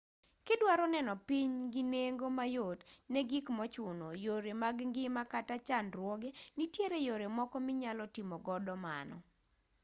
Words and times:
kidwaro 0.45 0.85
neno 0.95 1.13
piny 1.27 1.53
gi 1.73 1.83
nengo 1.93 2.27
mayot 2.37 2.79
ne 3.11 3.21
gik 3.29 3.47
mochuno 3.57 4.07
yore 4.25 4.51
mag 4.61 4.77
ngima 4.89 5.23
kata 5.33 5.55
chandruoge 5.67 6.29
nitiere 6.57 6.99
yore 7.07 7.27
moko 7.37 7.57
minyalo 7.65 8.05
timogo 8.15 8.73
mano 8.85 9.17